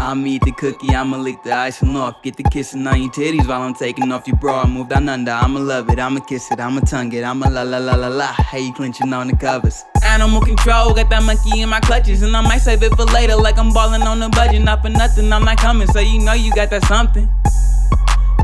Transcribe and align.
I'ma 0.00 0.26
eat 0.26 0.42
the 0.44 0.52
cookie, 0.52 0.94
I'ma 0.94 1.18
lick 1.18 1.42
the 1.42 1.52
icing 1.52 1.94
off. 1.94 2.22
Get 2.22 2.36
the 2.36 2.42
kissing 2.44 2.86
on 2.86 3.02
your 3.02 3.12
titties 3.12 3.46
while 3.46 3.60
I'm 3.60 3.74
taking 3.74 4.10
off 4.10 4.26
your 4.26 4.36
bra. 4.38 4.64
Move 4.66 4.88
down 4.88 5.10
under, 5.10 5.30
I'ma 5.30 5.60
love 5.60 5.90
it, 5.90 5.98
I'ma 5.98 6.20
kiss 6.20 6.50
it, 6.50 6.58
I'ma 6.58 6.80
tongue 6.80 7.12
it, 7.12 7.22
I'ma 7.22 7.48
la 7.48 7.62
la 7.62 7.76
la 7.76 7.96
la 7.96 8.08
la. 8.08 8.32
Hey, 8.32 8.60
you 8.60 8.72
clenching 8.72 9.12
on 9.12 9.26
the 9.26 9.36
covers. 9.36 9.84
Animal 10.02 10.40
control, 10.40 10.94
got 10.94 11.10
that 11.10 11.22
monkey 11.22 11.60
in 11.60 11.68
my 11.68 11.80
clutches, 11.80 12.22
and 12.22 12.34
I 12.34 12.40
might 12.40 12.58
save 12.62 12.82
it 12.82 12.94
for 12.96 13.04
later, 13.04 13.36
like 13.36 13.58
I'm 13.58 13.74
balling 13.74 14.02
on 14.02 14.20
the 14.20 14.30
budget. 14.30 14.62
Not 14.62 14.80
for 14.80 14.88
nothing, 14.88 15.30
I'm 15.32 15.44
not 15.44 15.58
coming, 15.58 15.86
so 15.88 16.00
you 16.00 16.18
know 16.18 16.32
you 16.32 16.50
got 16.54 16.70
that 16.70 16.84
something. 16.86 17.28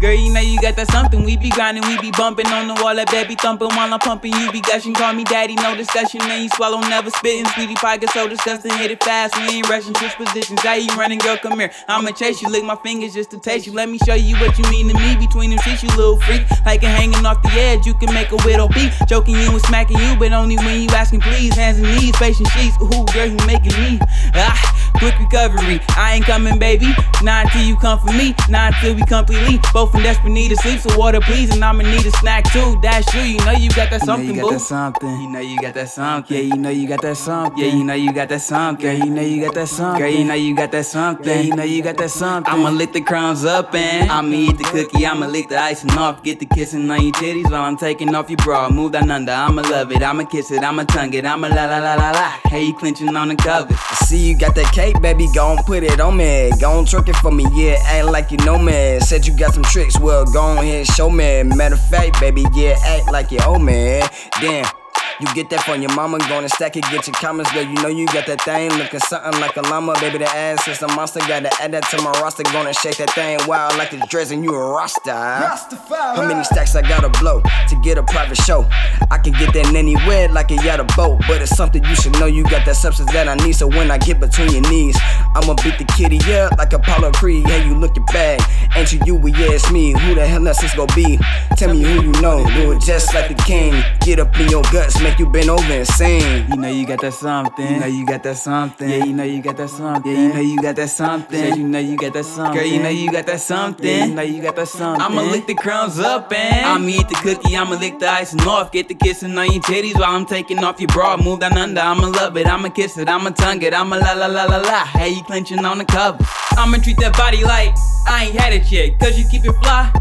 Girl, 0.01 0.13
you 0.13 0.33
know 0.33 0.41
you 0.41 0.61
got 0.61 0.77
that 0.77 0.91
something. 0.91 1.25
We 1.25 1.37
be 1.37 1.49
grinding, 1.51 1.83
we 1.89 1.99
be 2.01 2.11
bumping 2.11 2.47
on 2.49 2.69
the 2.69 2.75
wall, 2.83 2.95
that 2.97 3.11
baby 3.11 3.35
thumping 3.35 3.69
while 3.69 3.93
I'm 3.93 3.99
pumping. 3.99 4.33
You 4.35 4.53
be 4.53 4.61
gushing, 4.61 4.93
call 4.93 5.15
me 5.15 5.25
daddy, 5.25 5.55
no 5.55 5.75
discussion. 5.75 6.21
Then 6.21 6.43
you 6.43 6.49
swallow, 6.51 6.81
never 6.81 7.11
spitting. 7.11 7.47
Sweetie 7.47 7.75
pie 7.75 7.97
get 7.97 8.11
so 8.11 8.29
disgusting, 8.29 8.73
hit 8.77 8.91
it 8.91 9.03
fast. 9.03 9.37
We 9.37 9.57
ain't 9.57 9.69
rushing, 9.69 9.95
switch 9.95 10.13
positions. 10.17 10.61
How 10.61 10.75
you 10.75 10.89
running, 10.97 11.19
girl? 11.19 11.37
Come 11.39 11.61
here. 11.61 11.73
I'ma 11.89 12.11
chase 12.11 12.43
you, 12.43 12.49
lick 12.49 12.65
my 12.65 12.77
fingers 12.77 13.15
just 13.15 13.31
to 13.31 13.39
taste 13.39 13.67
you. 13.67 13.73
Let 13.73 13.89
me 13.89 13.99
show 14.05 14.15
you 14.15 14.37
what 14.37 14.59
you 14.59 14.65
mean 14.71 14.89
to 14.89 14.95
me 14.95 15.17
between 15.17 15.51
them 15.51 15.59
sheets, 15.61 15.83
you 15.83 15.89
little 15.97 16.21
freak. 16.21 16.45
Like 16.67 16.83
a 16.83 16.89
hanging 16.89 17.25
off 17.25 17.43
the 17.43 17.51
edge, 17.51 17.87
you 17.87 17.95
can 17.95 18.13
make 18.13 18.31
a 18.33 18.37
widow 18.45 18.69
beat. 18.69 18.93
Joking 19.09 19.37
you 19.37 19.51
and 19.51 19.63
smacking 19.63 19.99
you, 19.99 20.17
but 20.17 20.33
only 20.33 20.57
when 20.57 20.81
you 20.81 20.89
asking 20.91 21.21
please. 21.21 21.55
Hands 21.55 21.79
and 21.79 21.89
knees, 21.97 22.17
facing 22.19 22.47
sheets. 22.47 22.77
Ooh, 22.83 23.05
girl, 23.15 23.27
you 23.27 23.39
making 23.47 23.73
me. 23.81 23.99
Ah, 24.35 24.56
quick 24.99 25.19
recovery. 25.19 25.81
I 25.97 26.15
ain't 26.15 26.25
coming, 26.25 26.59
baby. 26.59 26.93
Not 27.23 27.47
until 27.47 27.63
you 27.63 27.77
come 27.77 27.99
for 27.99 28.13
me. 28.13 28.35
Not 28.49 28.75
until 28.75 28.95
we 28.95 29.05
completely 29.05 29.59
both 29.73 29.95
in 29.95 30.03
desperate 30.03 30.31
need 30.31 30.53
of 30.53 30.59
sleep. 30.59 30.81
So 30.81 30.97
water, 30.99 31.21
please, 31.21 31.51
and 31.55 31.65
I'ma 31.65 31.83
need 31.83 32.05
a 32.07 32.11
snack 32.13 32.45
too. 32.53 32.79
That's 32.83 33.13
you. 33.15 33.23
You 33.23 33.39
know 33.45 33.53
you 33.53 33.71
got 33.71 33.91
that 33.91 34.03
something, 34.03 34.27
you 34.29 34.35
know 34.35 34.41
you 34.41 34.43
got 34.43 34.49
boo. 34.49 34.55
that 34.55 34.61
something. 34.61 35.21
You 35.21 35.29
know 35.31 35.41
you 35.41 35.61
got 35.61 35.75
that 35.75 35.89
something. 35.89 36.37
Yeah, 36.37 36.43
you 36.43 36.57
know 36.57 36.71
you 36.71 36.89
got 36.89 37.03
that 37.03 37.17
something. 37.17 37.59
Yeah, 37.65 37.73
you 37.73 37.85
know 37.85 37.95
you 37.95 38.13
got 38.13 38.29
that 38.29 38.41
something. 38.41 38.83
Girl, 38.87 38.95
you 38.99 39.11
know 39.15 39.23
you 39.23 39.37
got 39.37 39.53
that 39.55 39.69
something. 39.69 40.03
Girl, 40.03 40.11
you 40.13 40.25
know 40.25 40.35
you 40.35 40.55
got 40.55 40.71
that 40.73 40.79
Yeah, 40.79 40.83
something. 40.83 41.47
you 41.47 41.57
know 41.57 41.63
you 41.65 41.83
got 41.83 41.97
that 41.97 42.11
something. 42.11 42.53
I'ma 42.55 42.69
lick 42.71 42.93
the 42.93 43.01
crumbs 43.01 43.45
up 43.45 43.75
and 43.75 44.11
I'ma 44.11 44.35
eat 44.35 44.59
the 44.59 44.65
cookie. 44.65 45.07
I'ma 45.07 45.27
lick 45.27 45.49
the 45.49 45.59
icing 45.59 45.91
off. 45.93 46.23
Get 46.23 46.39
the 46.41 46.47
kissing 46.47 46.91
on 46.91 47.03
your 47.03 47.13
titties 47.13 47.51
while 47.51 47.63
I'm 47.63 47.77
taking 47.77 48.15
off 48.15 48.31
your 48.31 48.37
bra. 48.39 48.69
Move 48.71 48.93
down 48.93 49.11
under. 49.11 49.33
I'ma 49.33 49.63
love 49.63 49.91
it. 49.93 50.03
I'ma 50.03 50.25
kiss 50.25 50.51
it. 50.51 50.63
I'ma 50.63 50.85
tongue 50.85 51.13
it. 51.15 51.25
I'ma 51.25 51.49
la 51.49 51.65
la 51.67 51.79
la 51.79 51.95
la 51.95 52.11
la. 52.13 52.29
Hey, 52.47 52.65
you 52.65 52.75
clenching 52.75 53.15
on 53.17 53.29
the 53.29 53.37
covers. 53.37 53.79
See 54.07 54.29
you 54.29 54.39
got 54.39 54.55
that 54.55 54.73
cake, 54.73 54.86
baby, 54.95 55.29
gon' 55.35 55.63
put 55.65 55.83
it 55.83 56.01
on 56.01 56.17
me. 56.17 56.51
Gon' 56.61 56.85
twerk 56.85 57.09
it 57.09 57.17
for 57.17 57.31
me, 57.31 57.47
yeah, 57.53 57.79
act 57.85 58.07
like 58.07 58.31
you 58.31 58.39
know 58.39 58.59
me. 58.59 59.01
Said 59.01 59.27
you 59.27 59.37
got 59.37 59.55
some 59.55 59.63
tricks, 59.63 59.99
well, 59.99 60.25
go 60.25 60.59
ahead, 60.59 60.87
show 60.87 61.11
me. 61.11 61.43
Matter 61.43 61.75
of 61.75 61.89
fact, 61.89 62.21
baby, 62.21 62.45
yeah, 62.55 62.77
act 62.85 63.11
like 63.13 63.31
you 63.31 63.39
owe 63.45 63.59
me. 63.59 64.03
Damn. 64.41 64.86
You 65.19 65.33
get 65.35 65.49
that 65.49 65.63
from 65.65 65.81
your 65.81 65.95
mama, 65.95 66.19
gonna 66.29 66.49
stack 66.49 66.77
it, 66.77 66.85
get 66.91 67.07
your 67.07 67.15
comments, 67.15 67.51
girl. 67.53 67.63
You 67.63 67.81
know 67.81 67.89
you 67.89 68.05
got 68.07 68.27
that 68.27 68.43
thing, 68.43 68.71
looking 68.73 69.01
something 69.01 69.41
like 69.41 69.57
a 69.57 69.63
llama, 69.63 69.95
baby. 69.99 70.19
The 70.19 70.29
ass 70.29 70.69
is 70.69 70.83
a 70.83 70.89
monster, 70.89 71.21
gotta 71.21 71.49
add 71.63 71.73
that 71.73 71.85
to 71.91 72.03
my 72.03 72.11
roster, 72.21 72.43
gonna 72.45 72.75
shake 72.75 72.99
that 72.99 73.11
thing 73.15 73.39
wild 73.49 73.79
like 73.79 73.95
it's 73.95 74.07
dressing 74.09 74.45
you 74.45 74.55
a 74.55 74.59
roster. 74.59 75.13
How 75.13 76.29
many 76.29 76.45
stacks 76.45 76.77
I 76.77 76.83
gotta 76.83 77.09
blow 77.21 77.41
to 77.41 77.81
get 77.83 77.97
a 77.97 78.03
private 78.03 78.37
show? 78.37 78.69
I 79.11 79.17
can 79.17 79.33
get 79.33 79.55
that 79.55 79.75
anywhere 79.75 80.29
like 80.29 80.51
a 80.51 80.57
yacht 80.57 80.87
boat, 80.95 81.23
but 81.27 81.41
it's 81.41 81.57
something 81.57 81.83
you 81.83 81.95
should 81.97 82.13
know. 82.21 82.27
You 82.27 82.43
got 82.45 82.67
that 82.67 82.77
substance 82.77 83.11
that 83.13 83.27
I 83.27 83.37
need, 83.37 83.55
so 83.55 83.67
when 83.67 83.91
I 83.91 83.97
get 83.97 84.21
between 84.21 84.51
your 84.51 84.69
knees, 84.69 84.99
I'ma 85.35 85.55
beat 85.65 85.79
the 85.79 85.85
kitty 85.97 86.21
up 86.35 86.59
like 86.59 86.75
Apollo 86.75 87.13
Creed. 87.13 87.47
Hey, 87.47 87.67
you 87.67 87.75
looking 87.75 88.05
bad? 88.13 88.43
Ain't 88.77 88.93
you 88.93 89.01
you? 89.07 89.17
Yeah, 89.29 89.53
it's 89.53 89.73
me. 89.73 89.93
Who 89.93 90.15
the 90.15 90.27
hell 90.27 90.47
else 90.47 90.63
is 90.63 90.75
gonna 90.75 90.95
be? 90.95 91.19
Tell 91.57 91.73
me 91.73 91.83
who 91.83 92.03
you 92.03 92.13
know. 92.21 92.45
Do 92.53 92.73
it 92.73 92.83
just 92.83 93.15
like 93.15 93.29
the 93.29 93.43
king. 93.45 93.83
Get 94.01 94.21
up 94.21 94.39
in 94.39 94.51
your 94.51 94.63
guts, 94.65 95.01
make 95.07 95.19
you 95.19 95.27
bend 95.27 95.49
over 95.49 95.63
and 95.63 95.87
sing. 95.87 96.51
You 96.51 96.57
know 96.57 96.69
you 96.69 96.87
got 96.87 97.01
that 97.01 97.13
something. 97.13 97.75
You 97.75 97.81
know 97.81 97.87
you 97.87 98.07
got 98.07 98.23
that 98.25 98.37
something. 98.37 98.89
Yeah, 98.89 99.05
you 99.05 99.13
know 99.13 99.23
you 99.23 99.43
got 99.43 99.57
that 99.57 99.71
something. 99.71 100.13
Yeah, 100.13 100.19
you 100.19 100.33
know 100.33 100.41
you 100.41 100.63
got 100.63 100.77
that 100.77 100.89
something. 100.89 101.39
Said 101.39 101.59
you 101.59 101.69
know 101.69 101.79
you 101.79 101.97
got 101.97 102.13
that 102.13 102.25
something. 102.25 102.55
Girl, 102.55 102.67
you 102.67 102.83
know 102.83 102.89
you 102.89 103.13
got 103.13 103.27
that 103.27 103.41
something. 103.41 103.87
Yeah, 103.87 104.05
you 104.07 104.15
know 104.15 104.23
you 104.23 104.43
got 104.43 104.57
that 104.57 104.69
something. 104.69 105.03
I'ma 105.03 105.23
lick 105.23 105.47
the 105.47 105.55
crumbs 105.55 105.99
up 105.99 106.33
and 106.33 106.67
I'ma 106.67 106.89
eat 106.89 107.09
the 107.09 107.15
cookie, 107.15 107.57
I'ma 107.57 107.77
lick 107.77 107.99
the 107.99 108.09
icing 108.09 108.41
off. 108.43 108.73
Get 108.73 108.89
the 108.89 108.95
kissing 108.95 109.37
on 109.39 109.51
your 109.53 109.63
titties 109.63 109.95
while 109.95 110.17
I'm 110.17 110.27
taking 110.27 110.59
off 110.65 110.81
your 110.81 110.89
bra. 110.89 111.17
Move 111.17 111.41
down 111.41 111.57
under, 111.57 111.81
I'ma 111.81 112.09
love 112.09 112.37
it, 112.37 112.47
I'ma 112.47 112.69
kiss 112.71 112.99
it, 112.99 113.09
I'ma 113.09 113.31
tongue 113.31 113.63
it, 113.63 113.75
I'ma 113.75 113.97
la 113.97 114.13
la 114.13 114.27
la 114.27 114.45
la 114.45 114.59
la. 114.59 114.85
Hey, 114.85 115.11
you 115.11 115.23
clenching 115.23 115.65
on 115.65 115.79
the 115.79 115.85
cover. 115.85 116.25
I'ma 116.59 116.79
treat 116.79 116.99
that 116.99 117.17
body 117.17 117.45
like 117.45 117.75
I 118.09 118.27
ain't 118.27 118.37
had 118.41 118.53
it 118.53 118.71
yet, 118.73 118.99
cause 118.99 119.19
you 119.19 119.25
keep 119.31 119.45
it 119.45 119.55
fly. 119.63 119.93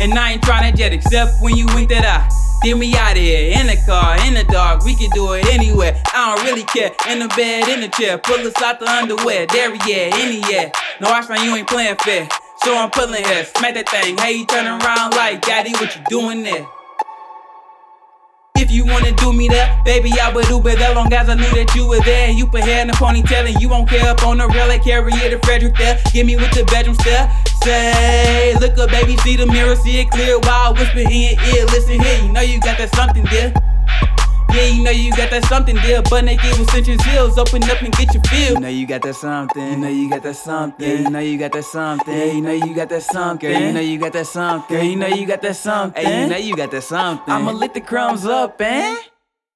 And 0.00 0.12
I 0.14 0.32
ain't 0.32 0.42
trying 0.42 0.72
tryna 0.72 0.76
jet 0.76 0.92
except 0.92 1.40
when 1.40 1.56
you 1.56 1.66
wink 1.74 1.88
that 1.90 2.04
eye. 2.04 2.49
Get 2.62 2.76
me 2.76 2.94
out 2.94 3.12
of 3.12 3.16
here, 3.16 3.58
in 3.58 3.68
the 3.68 3.76
car, 3.86 4.18
in 4.26 4.34
the 4.34 4.44
dark, 4.44 4.84
we 4.84 4.94
can 4.94 5.08
do 5.10 5.32
it 5.32 5.46
anywhere. 5.46 5.98
I 6.12 6.36
don't 6.36 6.44
really 6.44 6.64
care. 6.64 6.92
In 7.08 7.20
the 7.20 7.28
bed, 7.28 7.68
in 7.68 7.80
the 7.80 7.88
chair, 7.88 8.18
pull 8.18 8.46
us 8.46 8.60
out 8.62 8.78
the 8.80 8.86
underwear. 8.86 9.46
There 9.46 9.74
yeah, 9.88 10.10
any 10.12 10.40
yeah. 10.40 10.70
No, 11.00 11.10
I 11.10 11.22
find 11.22 11.42
you 11.42 11.56
ain't 11.56 11.68
playing 11.68 11.96
fair. 11.96 12.28
So 12.62 12.76
I'm 12.76 12.90
pulling 12.90 13.24
here, 13.24 13.46
smack 13.46 13.72
that 13.74 13.88
thing. 13.88 14.18
Hey, 14.18 14.32
you 14.32 14.46
turn 14.46 14.66
around 14.66 15.12
like, 15.12 15.40
Daddy, 15.40 15.72
what 15.72 15.96
you 15.96 16.02
doing 16.10 16.42
there? 16.42 16.66
You 18.70 18.86
wanna 18.86 19.10
do 19.10 19.32
me 19.32 19.48
that, 19.48 19.84
baby, 19.84 20.12
I 20.20 20.32
would 20.32 20.48
Uber 20.48 20.76
that 20.76 20.94
long 20.94 21.12
as 21.12 21.28
I 21.28 21.34
knew 21.34 21.50
that 21.58 21.74
you 21.74 21.88
were 21.88 21.98
there. 22.00 22.30
You 22.30 22.46
put 22.46 22.62
hair 22.62 22.82
in 22.82 22.90
a 22.90 22.92
ponytail 22.92 23.50
and 23.50 23.60
you 23.60 23.68
won't 23.68 23.88
care 23.88 24.08
up 24.08 24.24
on 24.24 24.38
the 24.38 24.46
rail 24.46 24.68
like 24.68 24.84
carry 24.84 25.12
it 25.12 25.30
to 25.30 25.38
Frederick 25.44 25.76
there. 25.76 25.98
Give 26.12 26.24
me 26.24 26.36
with 26.36 26.52
the 26.52 26.64
bedroom 26.64 26.94
stare. 26.94 27.30
Say, 27.64 28.54
look 28.60 28.78
up, 28.78 28.90
baby, 28.90 29.16
see 29.18 29.34
the 29.34 29.46
mirror, 29.46 29.74
see 29.74 29.98
it 29.98 30.10
clear. 30.10 30.38
While 30.38 30.70
I 30.72 30.78
whisper 30.78 31.00
in 31.00 31.10
your 31.10 31.36
ear, 31.50 31.64
listen 31.66 32.00
here, 32.00 32.22
you 32.22 32.32
know 32.32 32.42
you 32.42 32.60
got 32.60 32.78
that 32.78 32.94
something 32.94 33.24
there. 33.24 33.52
Yeah, 34.52 34.66
you 34.66 34.82
know 34.82 34.90
you 34.90 35.10
got 35.12 35.30
that 35.30 35.44
something 35.44 35.76
there. 35.76 36.02
But 36.02 36.24
naked 36.24 36.58
with 36.58 36.70
cinches 36.70 37.00
heels, 37.04 37.38
open 37.38 37.62
up 37.64 37.82
and 37.82 37.92
get 37.94 38.12
your 38.14 38.22
feel. 38.24 38.54
You 38.54 38.60
know 38.60 38.68
you 38.68 38.86
got 38.86 39.02
that 39.02 39.14
something. 39.14 39.70
You 39.70 39.76
know 39.76 39.88
you 39.88 40.10
got 40.10 40.22
that 40.22 40.34
something. 40.36 40.86
Yeah, 40.86 40.94
you 40.94 41.10
know 41.10 41.20
you 41.20 41.38
got 41.38 41.52
that 41.52 41.64
something. 41.64 42.14
Yeah, 42.14 42.24
you 42.24 42.40
know 42.42 42.52
you 42.52 42.74
got 42.74 42.88
that 42.88 43.02
something. 43.02 43.50
Girl, 43.50 43.60
you 43.60 43.72
know 43.72 43.80
you 43.80 43.98
got 43.98 44.12
that 44.12 44.26
something. 44.26 44.76
Girl, 44.76 44.84
you 44.84 44.96
know 44.96 45.06
you 45.06 45.26
got 45.26 45.42
that 45.42 45.56
something. 45.56 46.04
Hey, 46.04 46.22
you 46.22 46.28
know 46.28 46.36
you 46.36 46.56
got 46.56 46.70
that 46.70 46.82
something. 46.82 47.34
I'ma 47.34 47.52
lick 47.52 47.74
the 47.74 47.80
crumbs 47.80 48.24
up, 48.24 48.60
eh? 48.60 48.96